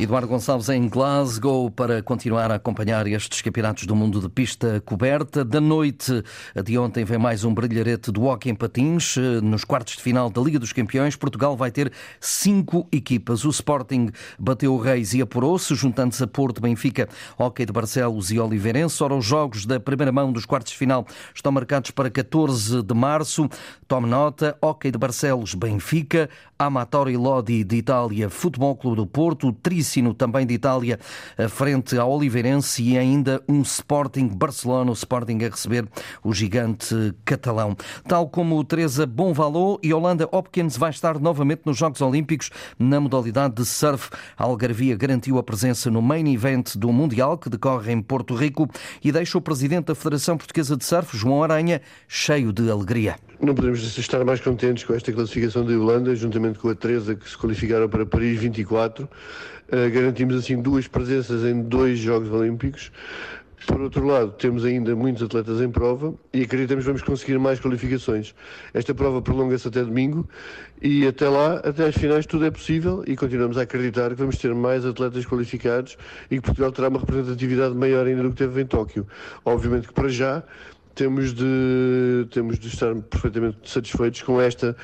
Eduardo 0.00 0.28
Gonçalves 0.28 0.68
em 0.68 0.88
Glasgow 0.88 1.68
para 1.72 2.00
continuar 2.04 2.52
a 2.52 2.54
acompanhar 2.54 3.04
estes 3.08 3.42
campeonatos 3.42 3.84
do 3.84 3.96
mundo 3.96 4.20
de 4.20 4.28
pista 4.28 4.80
coberta. 4.86 5.44
Da 5.44 5.60
noite 5.60 6.22
de 6.64 6.78
ontem 6.78 7.04
vem 7.04 7.18
mais 7.18 7.42
um 7.42 7.52
brilharete 7.52 8.12
do 8.12 8.22
hockey 8.22 8.48
em 8.48 8.54
patins. 8.54 9.16
Nos 9.42 9.64
quartos 9.64 9.96
de 9.96 10.02
final 10.02 10.30
da 10.30 10.40
Liga 10.40 10.56
dos 10.60 10.72
Campeões, 10.72 11.16
Portugal 11.16 11.56
vai 11.56 11.72
ter 11.72 11.92
cinco 12.20 12.86
equipas. 12.92 13.44
O 13.44 13.50
Sporting 13.50 14.10
bateu 14.38 14.72
o 14.72 14.78
Reis 14.78 15.14
e 15.14 15.20
apurou-se, 15.20 15.74
juntando-se 15.74 16.22
a 16.22 16.28
Porto, 16.28 16.60
Benfica, 16.60 17.08
Hockey 17.36 17.66
de 17.66 17.72
Barcelos 17.72 18.30
e 18.30 18.38
Oliveirense. 18.38 19.02
Ora, 19.02 19.16
os 19.16 19.24
jogos 19.24 19.66
da 19.66 19.80
primeira 19.80 20.12
mão 20.12 20.30
dos 20.30 20.46
quartos 20.46 20.70
de 20.70 20.78
final 20.78 21.04
estão 21.34 21.50
marcados 21.50 21.90
para 21.90 22.08
14 22.08 22.84
de 22.84 22.94
março. 22.94 23.48
Tome 23.88 24.08
nota, 24.08 24.56
Hockey 24.62 24.92
de 24.92 24.98
Barcelos, 24.98 25.54
Benfica, 25.54 26.30
Amatori 26.56 27.16
Lodi 27.16 27.64
de 27.64 27.76
Itália, 27.76 28.30
Futebol 28.30 28.76
Clube 28.76 28.96
do 28.96 29.06
Porto, 29.06 29.52
Trícino 29.88 30.12
também 30.12 30.46
de 30.46 30.52
Itália, 30.52 31.00
frente 31.48 31.96
ao 31.96 32.10
Oliveirense 32.10 32.82
e 32.82 32.98
ainda 32.98 33.42
um 33.48 33.62
Sporting 33.62 34.28
Barcelona, 34.28 34.90
o 34.90 34.92
Sporting 34.92 35.38
a 35.42 35.48
receber 35.48 35.88
o 36.22 36.34
gigante 36.34 36.94
catalão. 37.24 37.74
Tal 38.06 38.28
como 38.28 38.62
Teresa 38.64 39.06
Bonvalot 39.06 39.78
e 39.82 39.94
Holanda 39.94 40.28
Hopkins 40.30 40.76
vai 40.76 40.90
estar 40.90 41.18
novamente 41.18 41.62
nos 41.64 41.78
Jogos 41.78 42.02
Olímpicos 42.02 42.50
na 42.78 43.00
modalidade 43.00 43.54
de 43.54 43.64
surf. 43.64 44.10
A 44.36 44.44
Algarvia 44.44 44.94
garantiu 44.94 45.38
a 45.38 45.42
presença 45.42 45.90
no 45.90 46.02
main 46.02 46.34
event 46.34 46.76
do 46.76 46.92
Mundial 46.92 47.38
que 47.38 47.48
decorre 47.48 47.90
em 47.90 48.02
Porto 48.02 48.34
Rico 48.34 48.68
e 49.02 49.10
deixa 49.10 49.38
o 49.38 49.40
presidente 49.40 49.86
da 49.86 49.94
Federação 49.94 50.36
Portuguesa 50.36 50.76
de 50.76 50.84
Surf, 50.84 51.16
João 51.16 51.42
Aranha, 51.42 51.80
cheio 52.06 52.52
de 52.52 52.70
alegria. 52.70 53.16
Não 53.40 53.54
podemos 53.54 53.96
estar 53.96 54.24
mais 54.24 54.40
contentes 54.40 54.82
com 54.82 54.94
esta 54.94 55.12
classificação 55.12 55.64
da 55.64 55.72
Holanda, 55.72 56.12
juntamente 56.16 56.58
com 56.58 56.70
a 56.70 56.74
Teresa, 56.74 57.14
que 57.14 57.28
se 57.28 57.38
qualificaram 57.38 57.88
para 57.88 58.04
Paris 58.04 58.40
24. 58.40 59.04
Uh, 59.04 59.90
garantimos 59.92 60.34
assim 60.34 60.60
duas 60.60 60.88
presenças 60.88 61.44
em 61.44 61.62
dois 61.62 62.00
Jogos 62.00 62.32
Olímpicos. 62.32 62.90
Por 63.64 63.80
outro 63.80 64.04
lado, 64.06 64.32
temos 64.32 64.64
ainda 64.64 64.96
muitos 64.96 65.22
atletas 65.22 65.60
em 65.60 65.70
prova 65.70 66.14
e 66.32 66.42
acreditamos 66.42 66.84
que 66.84 66.90
vamos 66.90 67.02
conseguir 67.02 67.38
mais 67.38 67.60
qualificações. 67.60 68.34
Esta 68.74 68.94
prova 68.94 69.22
prolonga-se 69.22 69.68
até 69.68 69.84
domingo 69.84 70.28
e 70.80 71.06
até 71.06 71.28
lá, 71.28 71.56
até 71.56 71.86
às 71.86 71.94
finais, 71.94 72.24
tudo 72.24 72.46
é 72.46 72.50
possível 72.50 73.04
e 73.06 73.14
continuamos 73.14 73.58
a 73.58 73.62
acreditar 73.62 74.10
que 74.10 74.16
vamos 74.16 74.38
ter 74.38 74.54
mais 74.54 74.84
atletas 74.86 75.26
qualificados 75.26 75.96
e 76.30 76.36
que 76.36 76.42
Portugal 76.42 76.72
terá 76.72 76.88
uma 76.88 76.98
representatividade 76.98 77.74
maior 77.74 78.06
ainda 78.06 78.22
do 78.22 78.30
que 78.30 78.36
teve 78.36 78.62
em 78.62 78.66
Tóquio. 78.66 79.06
Obviamente 79.44 79.88
que 79.88 79.94
para 79.94 80.08
já 80.08 80.42
temos 80.98 81.32
de, 81.32 82.26
temos 82.32 82.58
de 82.58 82.66
estar 82.66 82.92
perfeitamente 82.92 83.58
satisfeitos 83.70 84.20
com 84.22 84.40
esta 84.40 84.76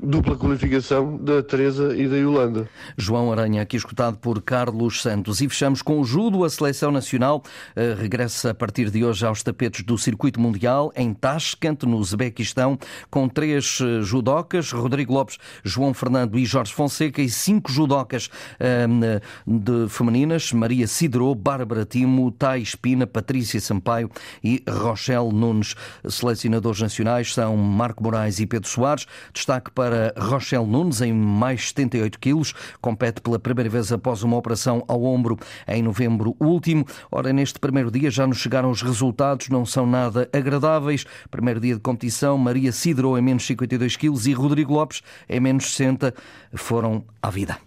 dupla 0.00 0.36
qualificação 0.36 1.16
da 1.16 1.44
Teresa 1.44 1.96
e 1.96 2.08
da 2.08 2.16
Yolanda. 2.16 2.68
João 2.96 3.30
Aranha, 3.30 3.62
aqui 3.62 3.76
escutado 3.76 4.18
por 4.18 4.42
Carlos 4.42 5.00
Santos. 5.00 5.40
E 5.40 5.48
fechamos 5.48 5.80
com 5.80 6.00
o 6.00 6.04
judo. 6.04 6.42
A 6.44 6.50
seleção 6.50 6.90
nacional 6.90 7.44
uh, 7.76 8.00
regressa 8.00 8.50
a 8.50 8.54
partir 8.54 8.90
de 8.90 9.04
hoje 9.04 9.24
aos 9.24 9.44
tapetes 9.44 9.84
do 9.84 9.96
Circuito 9.96 10.40
Mundial 10.40 10.92
em 10.96 11.14
Tashkent, 11.14 11.84
no 11.84 11.98
Uzbequistão, 11.98 12.76
com 13.08 13.28
três 13.28 13.78
uh, 13.78 14.02
judocas, 14.02 14.72
Rodrigo 14.72 15.14
Lopes, 15.14 15.38
João 15.62 15.94
Fernando 15.94 16.36
e 16.36 16.44
Jorge 16.44 16.74
Fonseca, 16.74 17.22
e 17.22 17.30
cinco 17.30 17.70
judocas 17.70 18.26
uh, 18.26 19.20
de 19.46 19.88
femininas, 19.88 20.52
Maria 20.52 20.88
Cidro, 20.88 21.32
Bárbara 21.32 21.84
Timo, 21.84 22.32
Tai 22.32 22.60
Espina, 22.60 23.06
Patrícia 23.06 23.60
Sampaio 23.60 24.10
e 24.42 24.64
Rochelle 24.68 25.32
Nunes. 25.32 25.59
Selecionadores 26.08 26.80
nacionais 26.80 27.32
são 27.32 27.56
Marco 27.56 28.02
Moraes 28.02 28.40
e 28.40 28.46
Pedro 28.46 28.68
Soares. 28.68 29.06
Destaque 29.32 29.70
para 29.70 30.12
Rochelle 30.16 30.66
Nunes, 30.66 31.00
em 31.00 31.12
mais 31.12 31.68
78 31.68 32.18
quilos. 32.18 32.54
Compete 32.80 33.20
pela 33.20 33.38
primeira 33.38 33.70
vez 33.70 33.92
após 33.92 34.22
uma 34.22 34.36
operação 34.36 34.84
ao 34.88 35.02
ombro 35.04 35.38
em 35.66 35.82
novembro 35.82 36.36
último. 36.40 36.86
Ora, 37.10 37.32
neste 37.32 37.58
primeiro 37.58 37.90
dia 37.90 38.10
já 38.10 38.26
nos 38.26 38.38
chegaram 38.38 38.70
os 38.70 38.82
resultados, 38.82 39.48
não 39.48 39.64
são 39.64 39.86
nada 39.86 40.28
agradáveis. 40.32 41.04
Primeiro 41.30 41.60
dia 41.60 41.74
de 41.74 41.80
competição, 41.80 42.36
Maria 42.38 42.72
Cidro 42.72 43.16
em 43.16 43.22
menos 43.22 43.46
52 43.46 43.96
quilos 43.96 44.26
e 44.26 44.32
Rodrigo 44.32 44.72
Lopes 44.72 45.02
em 45.28 45.40
menos 45.40 45.72
60 45.72 46.14
foram 46.54 47.04
à 47.22 47.30
vida. 47.30 47.58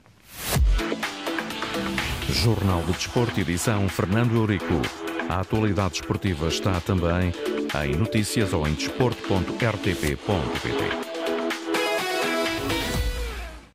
Jornal 2.30 2.82
de 2.84 2.94
Desporto, 2.94 3.40
edição 3.40 3.88
Fernando 3.88 4.36
Eurico. 4.36 4.82
A 5.30 5.40
atualidade 5.40 5.96
esportiva 5.96 6.48
está 6.48 6.80
também 6.82 7.32
em 7.82 7.96
notícias 7.96 8.54
ou 8.54 8.68
em 8.68 8.74
desporto.rtp.pt. 8.74 11.13